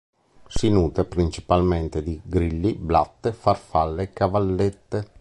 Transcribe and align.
Si 0.47 0.67
nutre 0.71 1.05
principalmente 1.05 2.01
di 2.01 2.19
grilli, 2.25 2.73
blatte, 2.73 3.33
farfalle 3.33 4.01
e 4.01 4.09
cavallette. 4.13 5.07